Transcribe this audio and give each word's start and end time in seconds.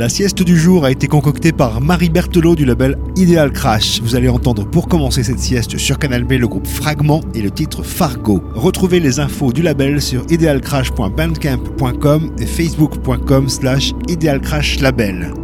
La 0.00 0.08
sieste 0.08 0.42
du 0.42 0.56
jour 0.56 0.86
a 0.86 0.90
été 0.90 1.06
concoctée 1.08 1.52
par 1.52 1.82
Marie 1.82 2.08
Berthelot 2.08 2.54
du 2.54 2.64
label 2.64 2.96
Ideal 3.16 3.52
Crash. 3.52 4.00
Vous 4.00 4.16
allez 4.16 4.30
entendre 4.30 4.64
pour 4.64 4.88
commencer 4.88 5.22
cette 5.22 5.40
sieste 5.40 5.76
sur 5.76 5.98
Canal 5.98 6.24
B 6.24 6.38
le 6.38 6.48
groupe 6.48 6.66
Fragment 6.66 7.20
et 7.34 7.42
le 7.42 7.50
titre 7.50 7.82
Fargo. 7.82 8.42
Retrouvez 8.54 8.98
les 8.98 9.20
infos 9.20 9.52
du 9.52 9.60
label 9.60 10.00
sur 10.00 10.24
idealcrash.bandcamp.com 10.30 12.34
et 12.38 12.46
facebook.com 12.46 13.50
slash 13.50 13.92
idealcrashlabel. 14.08 15.34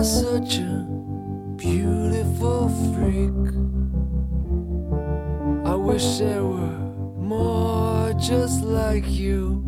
And 0.00 0.08
I 5.66 5.74
wish 5.74 6.16
there 6.16 6.42
were 6.42 6.78
more 7.18 8.14
just 8.14 8.64
like 8.64 9.04
be 9.04 9.59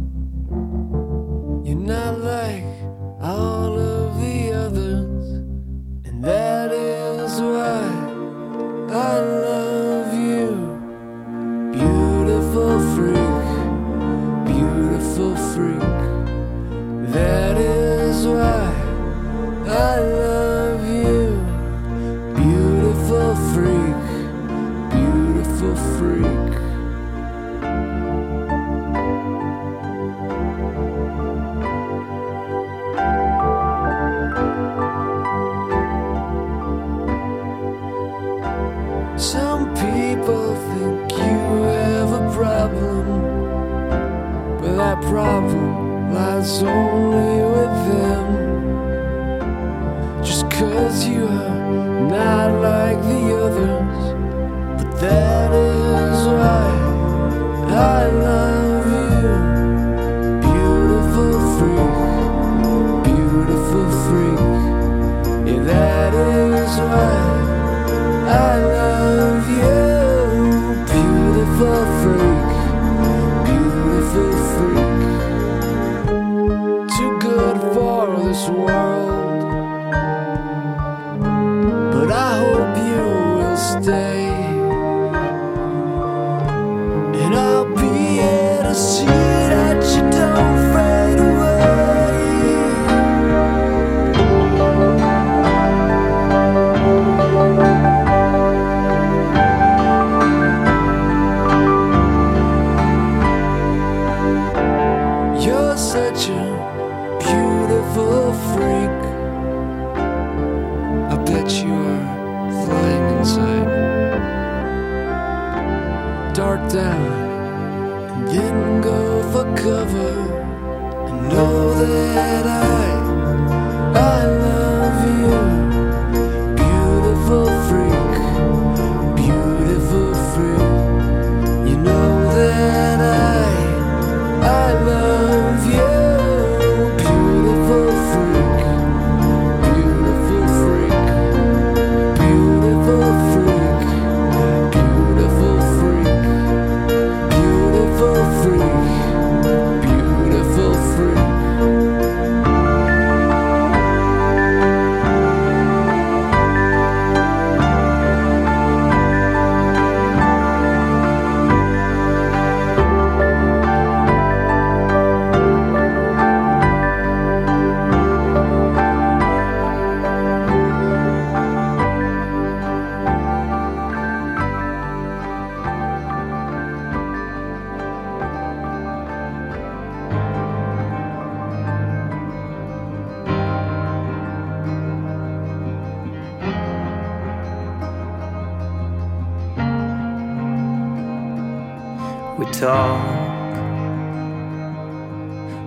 talk, 192.63 193.03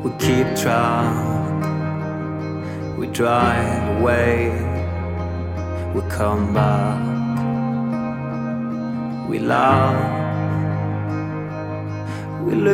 we 0.02 0.10
keep 0.12 0.48
track, 0.56 1.12
we 2.98 3.06
drive 3.08 3.98
away, 3.98 4.48
we 5.94 6.02
come 6.10 6.54
back, 6.54 7.02
we 9.28 9.40
laugh, 9.40 10.14
we 12.46 12.56
lose, 12.56 12.74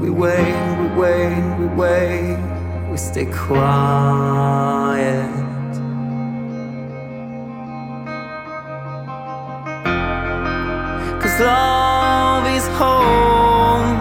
we 0.00 0.10
wait, 0.10 0.56
we 0.80 0.86
wait, 1.00 1.42
we 1.60 1.66
wait, 1.80 2.38
we 2.90 2.96
stay 2.96 3.26
quiet. 3.26 5.39
Love 11.40 12.46
is 12.46 12.66
home 12.78 13.96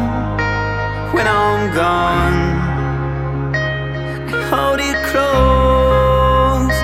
when 1.13 1.25
I'm 1.25 1.73
gone. 1.73 2.39
I 4.33 4.41
hold 4.51 4.79
it 4.79 4.97
close 5.11 6.77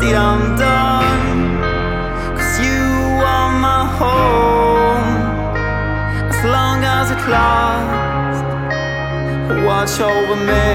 till 0.00 0.16
I'm 0.16 0.56
done. 0.56 1.24
Cause 2.36 2.54
you 2.66 2.82
are 3.32 3.52
my 3.68 3.82
home 4.00 5.10
as 6.30 6.40
long 6.44 6.78
as 6.84 7.10
it 7.10 7.22
lasts. 7.34 8.40
Watch 9.66 10.00
over 10.00 10.36
me 10.36 10.70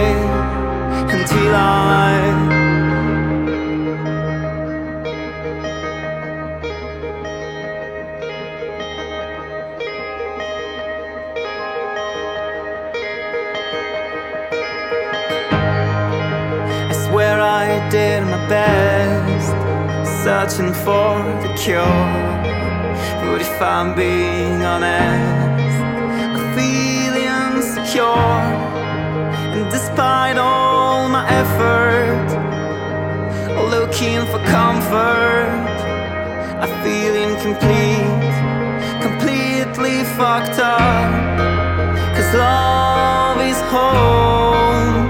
until 1.16 1.56
I. 1.56 2.57
did 17.90 18.24
my 18.24 18.48
best, 18.50 19.48
searching 20.24 20.74
for 20.74 21.24
the 21.42 21.54
cure. 21.56 21.84
But 23.22 23.42
if 23.42 23.62
I'm 23.62 23.96
being 23.96 24.62
honest, 24.62 25.80
I 26.36 26.42
feel 26.56 27.14
insecure. 27.16 28.04
And 29.56 29.72
despite 29.72 30.38
all 30.38 31.08
my 31.08 31.26
effort, 31.30 32.28
looking 33.72 34.20
for 34.32 34.40
comfort, 34.52 35.48
I 36.60 36.68
feel 36.84 37.14
incomplete, 37.28 38.36
completely 39.02 40.04
fucked 40.18 40.60
up. 40.60 41.10
Cause 42.16 42.34
love 42.34 43.40
is 43.42 43.62
home 43.72 45.08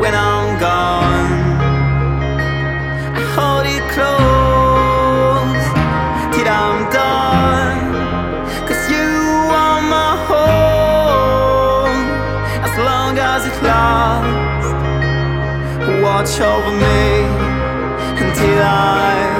when 0.00 0.14
I'm 0.14 0.58
gone. 0.58 1.17
Over 16.58 16.72
me. 16.72 17.22
Until 18.20 18.62
I 18.62 19.37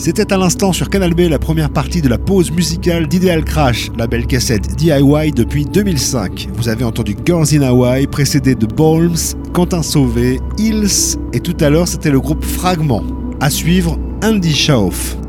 C'était 0.00 0.32
à 0.32 0.38
l'instant 0.38 0.72
sur 0.72 0.88
Canal 0.88 1.12
B 1.12 1.28
la 1.28 1.38
première 1.38 1.68
partie 1.68 2.00
de 2.00 2.08
la 2.08 2.16
pause 2.16 2.50
musicale 2.52 3.06
d'Ideal 3.06 3.44
Crash, 3.44 3.90
la 3.98 4.06
belle 4.06 4.26
cassette 4.26 4.74
DIY 4.74 5.30
depuis 5.36 5.66
2005. 5.66 6.48
Vous 6.54 6.70
avez 6.70 6.84
entendu 6.84 7.14
Girls 7.26 7.48
in 7.52 7.60
Hawaii, 7.60 8.06
précédé 8.06 8.54
de 8.54 8.64
Balms, 8.64 9.36
Quentin 9.52 9.82
Sauvé, 9.82 10.40
Hills, 10.56 11.18
et 11.34 11.40
tout 11.40 11.56
à 11.60 11.68
l'heure 11.68 11.86
c'était 11.86 12.10
le 12.10 12.18
groupe 12.18 12.42
Fragment. 12.42 13.04
À 13.40 13.50
suivre, 13.50 13.98
Andy 14.24 14.54
Schauf. 14.54 15.19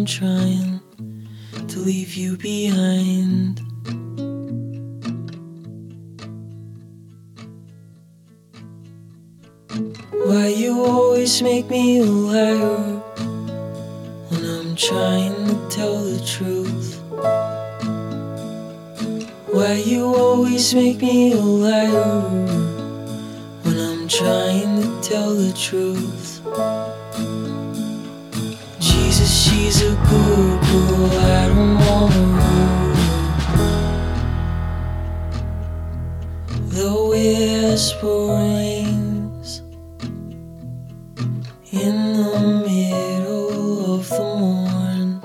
I'm 0.00 0.06
trying 0.06 0.80
to 1.68 1.78
leave 1.78 2.14
you 2.14 2.38
behind. 2.38 3.60
Why 10.24 10.46
you 10.56 10.82
always 10.86 11.42
make 11.42 11.68
me 11.68 12.00
a 12.00 12.04
liar 12.06 12.78
when 14.30 14.42
I'm 14.42 14.74
trying 14.74 15.34
to 15.48 15.68
tell 15.68 16.02
the 16.02 16.24
truth? 16.24 16.98
Why 19.52 19.74
you 19.74 20.06
always 20.16 20.74
make 20.74 21.02
me 21.02 21.34
a 21.34 21.36
liar 21.36 22.22
when 23.64 23.78
I'm 23.78 24.08
trying 24.08 24.80
to 24.80 25.00
tell 25.06 25.34
the 25.34 25.52
truth? 25.52 26.40
Jesus, 29.20 29.32
she's 29.44 29.82
a 29.82 29.94
good 30.08 30.60
girl, 30.60 31.10
I 31.12 31.48
don't 31.48 31.74
wanna 31.78 32.24
rule. 32.40 32.94
The 36.68 36.90
whisperings 37.10 38.30
in 41.70 41.96
the 42.14 42.32
middle 42.66 43.94
of 43.94 44.08
the 44.08 44.24
morn, 44.40 45.20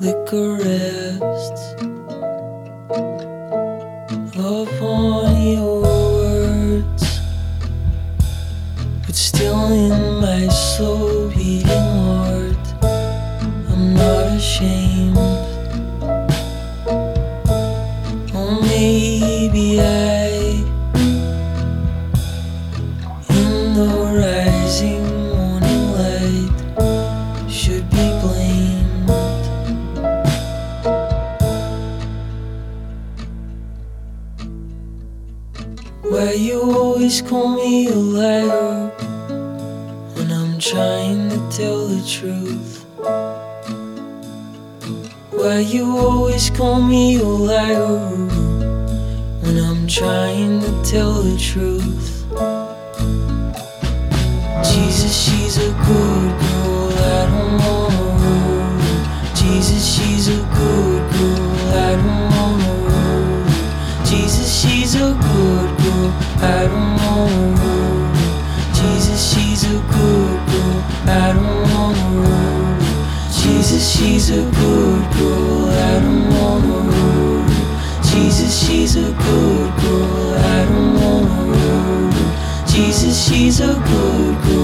liquor 0.00 0.52
you 45.72 45.96
always 45.96 46.50
call 46.50 46.82
me 46.82 47.16
a 47.16 47.24
liar 47.24 47.96
when 49.40 49.56
I'm 49.56 49.86
trying 49.86 50.60
to 50.60 50.70
tell 50.84 51.22
the 51.22 51.36
truth? 51.38 52.26
Jesus, 54.64 55.14
she's 55.24 55.56
a 55.56 55.70
good 55.88 56.32
girl, 56.42 56.92
I 56.92 57.26
don't 57.30 57.56
wanna 57.64 58.04
rule. 58.20 58.80
Jesus, 59.34 59.82
she's 59.94 60.28
a 60.28 60.40
good 60.58 61.02
girl, 61.16 61.50
I 61.72 61.96
don't 61.96 62.28
wanna 62.36 62.72
rule. 62.88 63.44
Jesus, 64.04 64.48
she's 64.60 64.94
a 64.94 65.14
good 65.28 65.70
girl, 65.82 66.12
I 66.42 66.68
don't 66.70 66.96
wanna 67.00 67.44
rule. 67.62 68.12
Jesus, 68.74 69.20
she's 69.32 69.64
a 69.64 69.78
good 69.96 70.38
girl, 70.50 70.78
I 71.06 71.32
don't 71.32 71.62
wanna 71.72 72.08
rule. 72.20 72.62
Jesus, 73.42 73.82
she's 73.90 74.30
a 74.30 74.42
good 74.60 75.04
girl, 75.18 75.61
Jesus, 78.12 78.66
she's 78.66 78.96
a 78.96 79.10
good 79.12 79.70
girl, 79.82 80.34
I 80.36 80.64
don't 80.68 80.94
wanna. 81.00 82.12
Jesus, 82.66 83.16
she's 83.26 83.60
a 83.60 83.74
good 83.74 84.36
girl, 84.44 84.61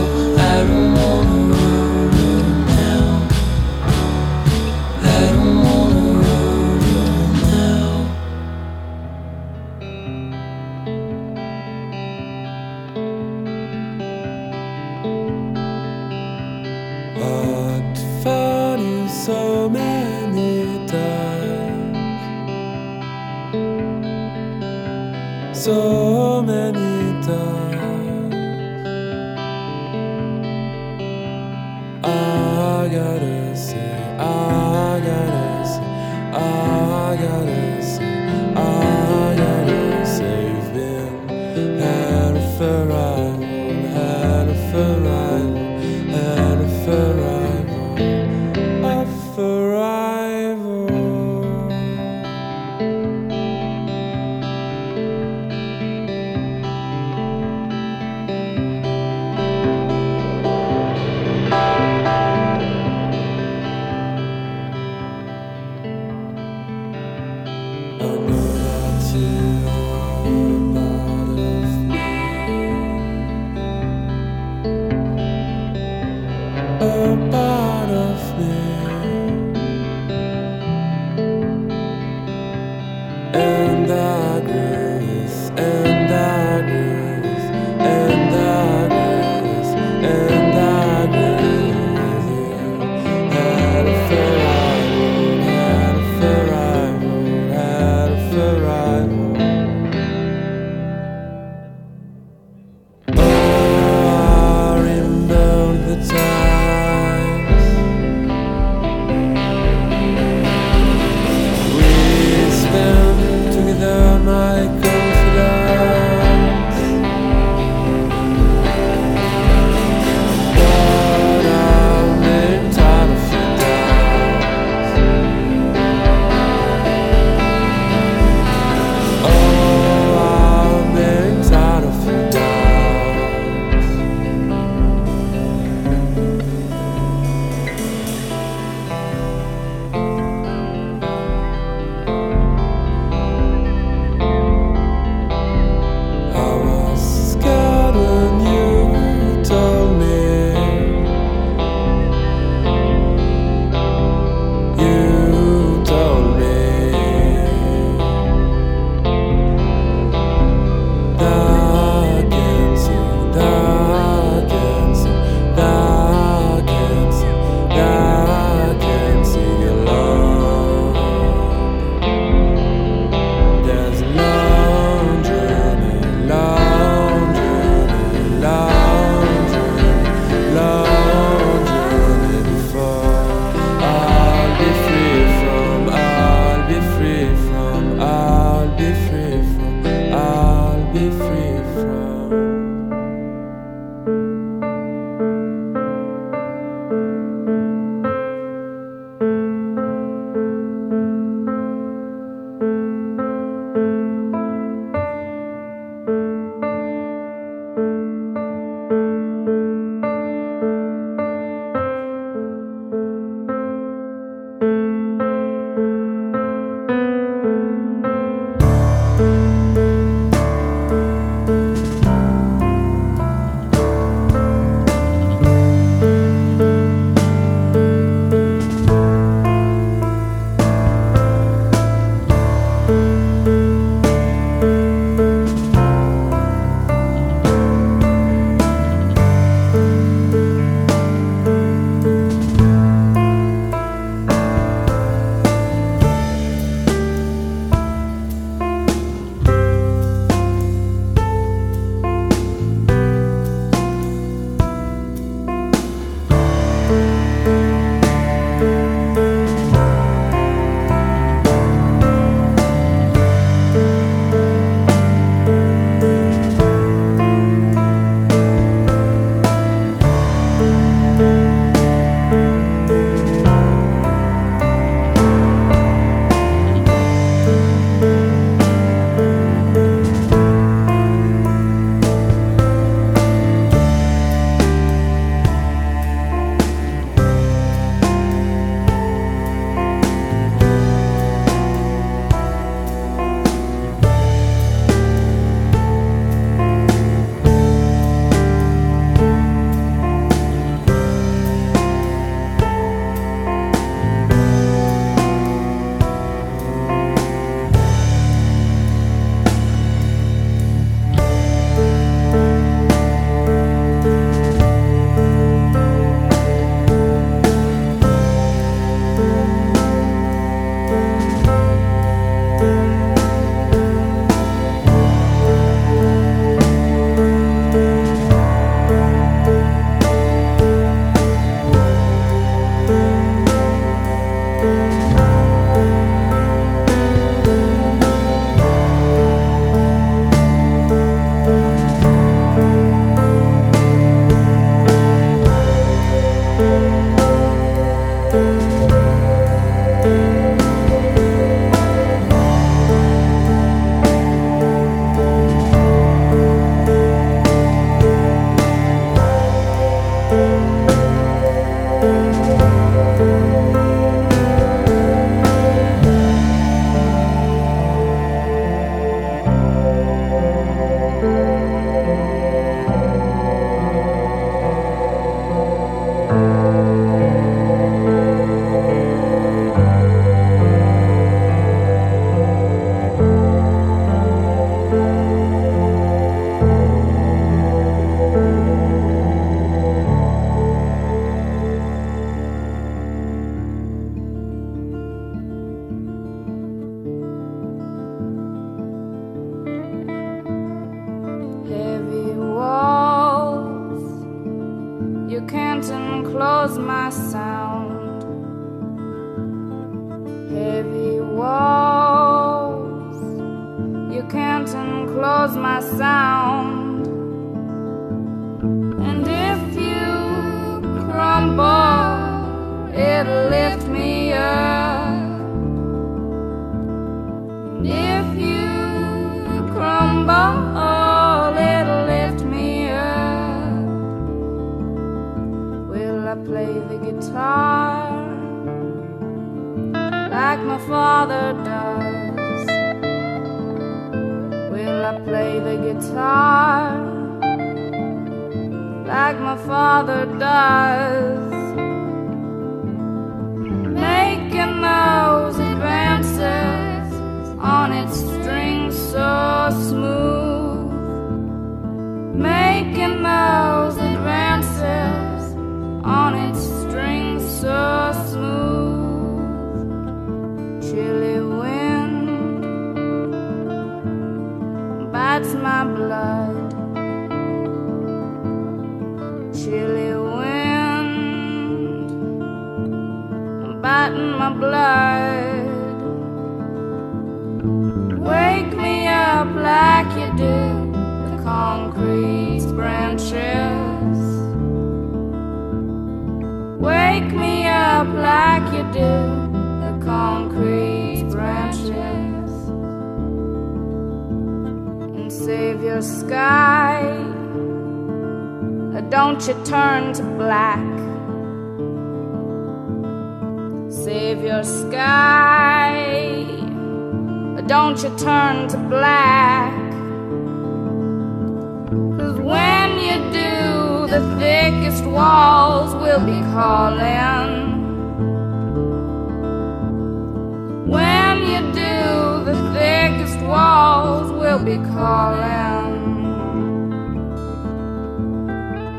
Calling. 534.98 535.94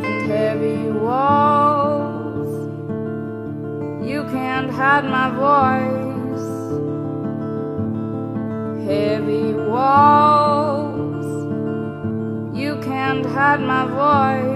and 0.02 0.32
heavy 0.32 0.92
walls. 0.92 2.48
You 4.08 4.24
can't 4.32 4.72
hide 4.72 5.04
my 5.04 5.30
voice. 5.46 6.48
Heavy 8.88 9.52
walls. 9.72 11.26
You 12.58 12.80
can't 12.82 13.26
hide 13.26 13.60
my 13.60 13.84
voice. 13.86 14.49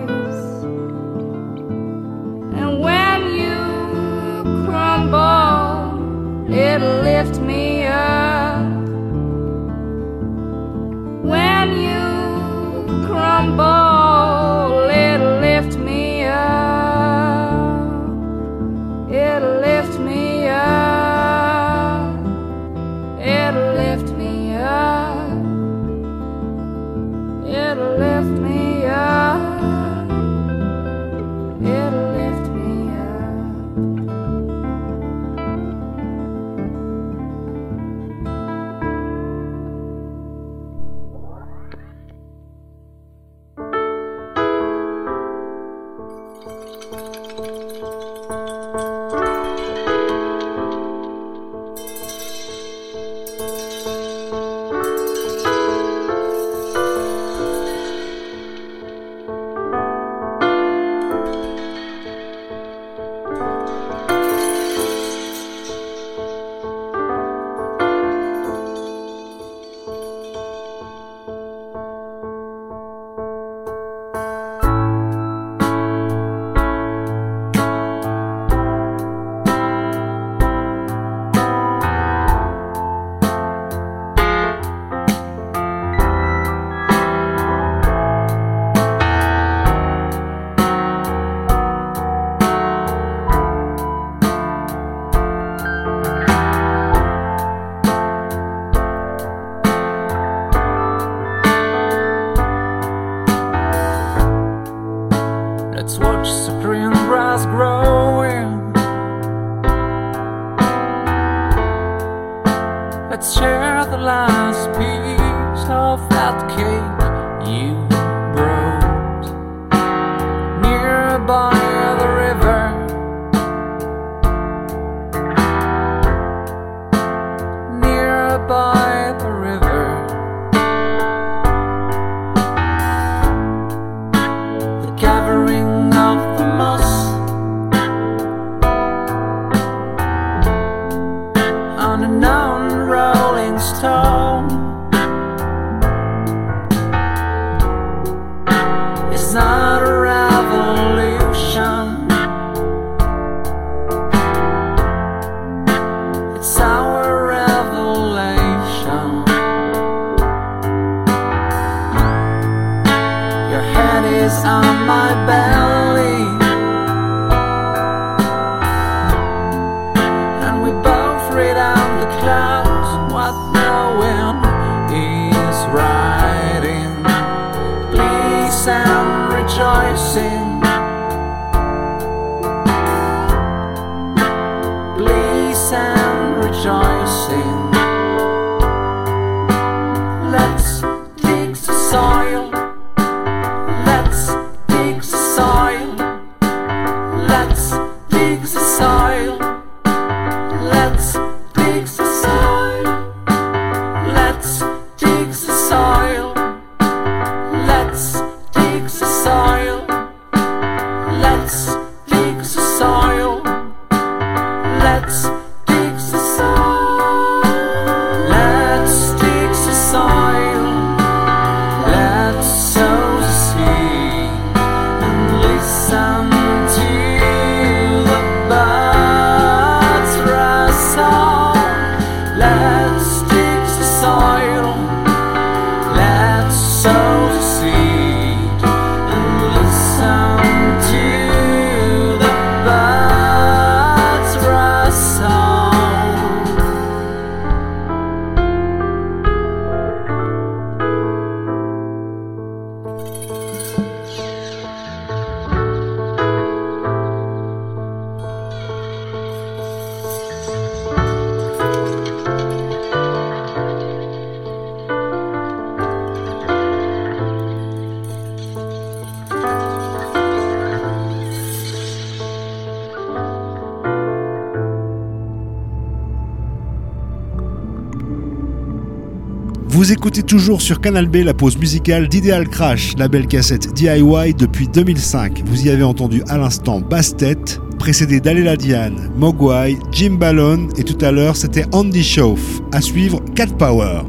sur 280.64 280.80
Canal 280.80 281.08
B 281.08 281.18
la 281.18 281.34
pause 281.34 281.58
musicale 281.58 282.08
d'Ideal 282.08 282.48
Crash, 282.48 282.94
la 282.98 283.10
belle 283.10 283.28
cassette 283.28 283.74
DIY 283.74 284.34
depuis 284.34 284.70
2005. 284.70 285.44
Vous 285.46 285.66
y 285.66 285.70
avez 285.70 285.84
entendu 285.84 286.24
à 286.30 286.38
l'instant 286.38 286.80
Bastet, 286.80 287.60
précédé 287.80 288.22
d'Alela 288.22 288.56
Diane, 288.56 289.12
Mogwai, 289.18 289.78
Jim 289.92 290.16
Ballon 290.18 290.70
et 290.78 290.86
tout 290.86 291.04
à 291.04 291.12
l'heure 291.12 291.36
c'était 291.36 291.66
Andy 291.74 292.02
Schoaf. 292.02 292.62
À 292.72 292.80
suivre 292.80 293.20
Cat 293.36 293.48
Power. 293.60 294.04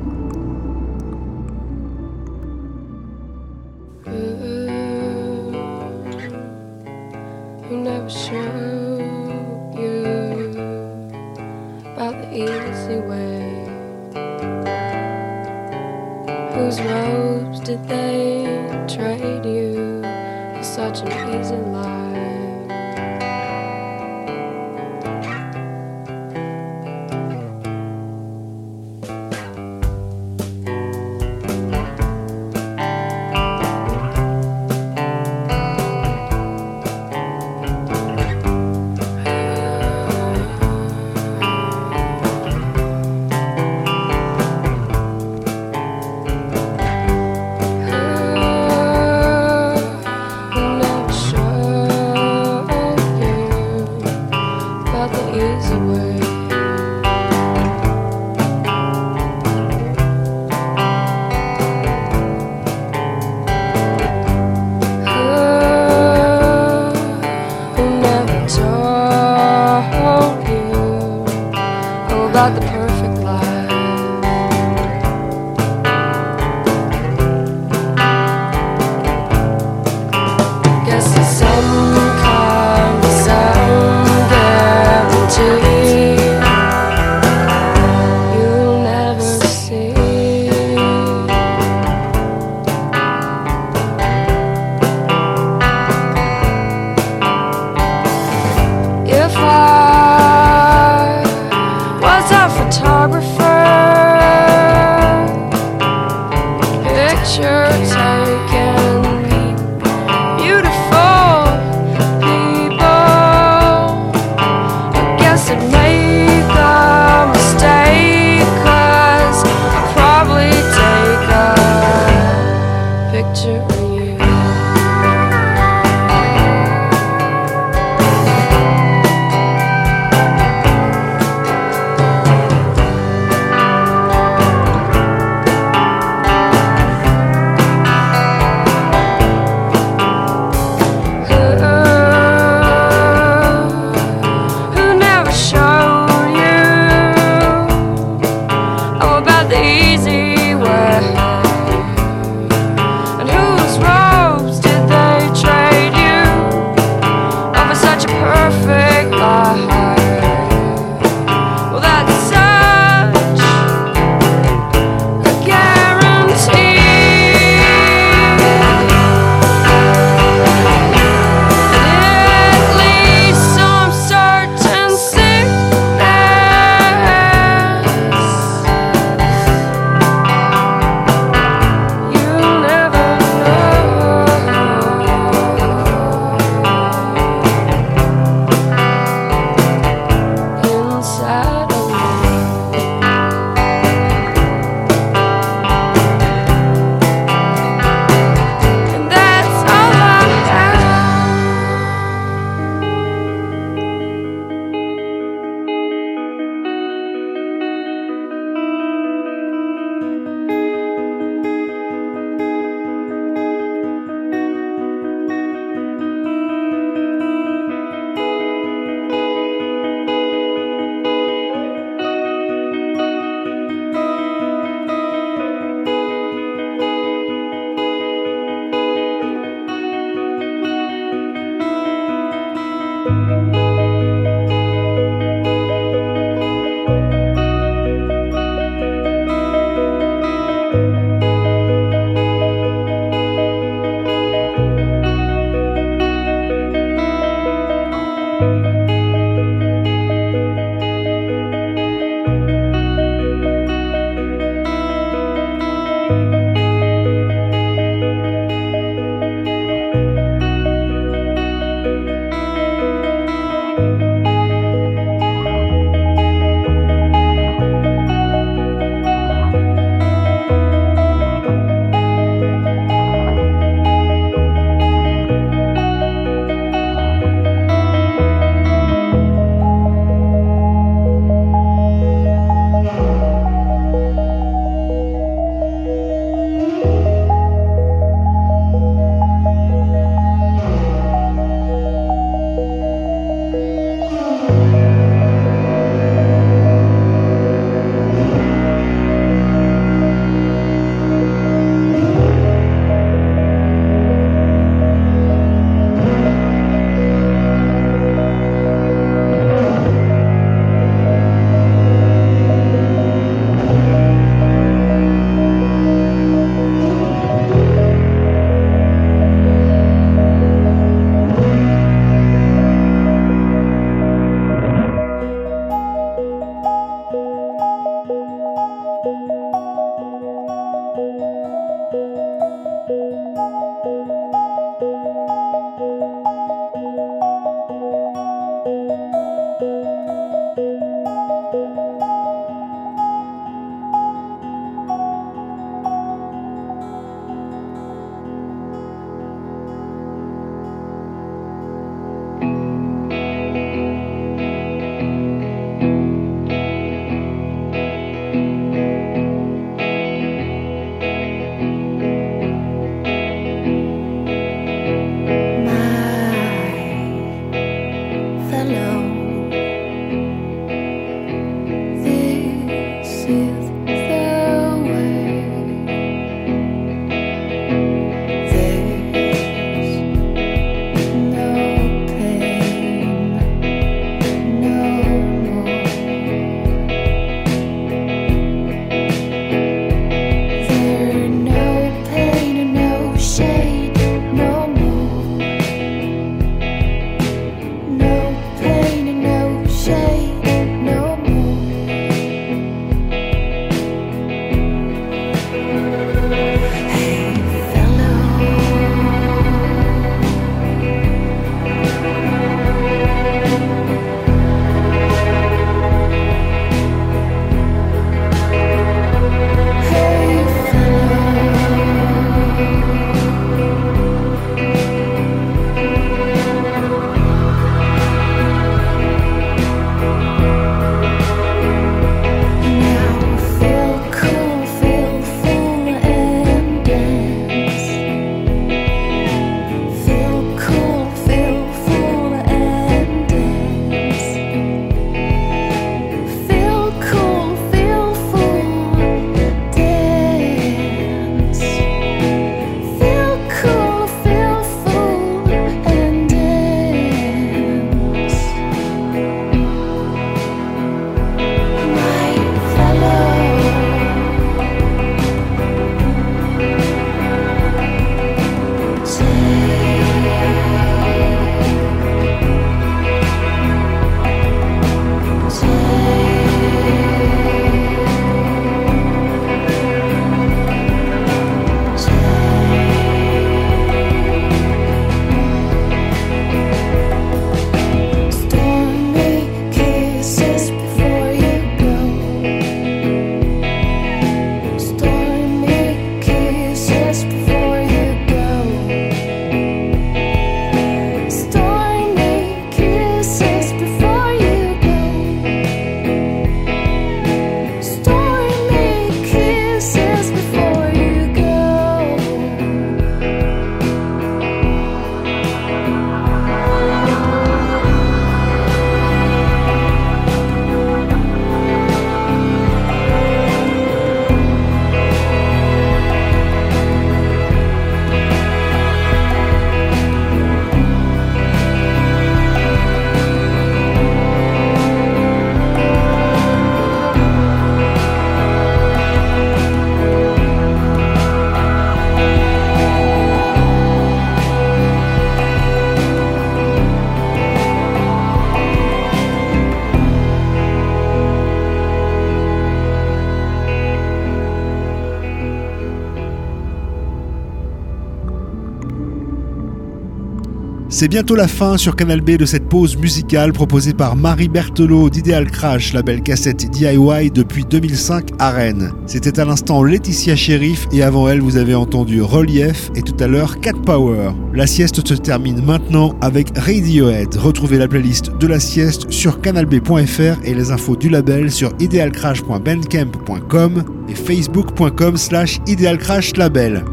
C'est 560.91 561.09
bientôt 561.09 561.35
la 561.35 561.49
fin 561.49 561.79
sur 561.79 561.97
Canal 561.97 562.21
B 562.21 562.33
de 562.33 562.45
cette 562.45 562.69
pause 562.69 562.97
musicale 562.97 563.53
proposée 563.53 563.95
par 563.95 564.17
Marie 564.17 564.49
Berthelot 564.49 565.09
d'Ideal 565.09 565.51
Crash, 565.51 565.95
label 565.95 566.23
cassette 566.23 566.71
DIY 566.71 567.31
depuis 567.33 567.65
2005 567.65 568.33
à 568.39 568.51
Rennes. 568.51 568.93
C'était 569.07 569.41
à 569.41 569.47
l'instant 569.47 569.83
Laetitia 569.83 570.37
Sheriff 570.37 570.87
et 570.93 571.03
avant 571.03 571.27
elle 571.29 571.41
vous 571.41 571.57
avez 571.57 571.75
entendu 571.75 572.21
Relief 572.21 572.91
et 572.95 573.01
tout 573.03 573.17
à 573.19 573.27
l'heure 573.27 573.61
Cat 573.61 573.73
Power. 573.85 574.33
La 574.53 574.67
sieste 574.67 575.07
se 575.07 575.15
termine 575.15 575.65
maintenant 575.65 576.17
avec 576.21 576.57
Radiohead. 576.57 577.35
Retrouvez 577.37 577.79
la 577.79 577.89
playlist 577.89 578.33
de 578.39 578.47
la 578.47 578.61
sieste 578.61 579.11
sur 579.11 579.41
canalb.fr 579.41 580.45
et 580.45 580.55
les 580.55 580.71
infos 580.71 580.97
du 580.97 581.09
label 581.09 581.51
sur 581.51 581.73
idealcrash.bandcamp.com 581.81 583.85
et 584.09 584.15
facebook.com 584.15 585.17
slash 585.17 585.61
idealcrashlabel. 585.67 586.85